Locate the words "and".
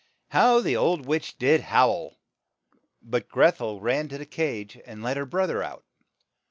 4.83-5.03